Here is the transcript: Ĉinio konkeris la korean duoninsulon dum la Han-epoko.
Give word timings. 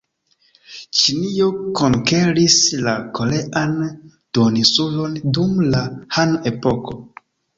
Ĉinio 0.99 1.49
konkeris 1.79 2.55
la 2.87 2.95
korean 3.19 3.77
duoninsulon 4.37 5.19
dum 5.39 5.53
la 5.77 5.85
Han-epoko. 6.17 6.99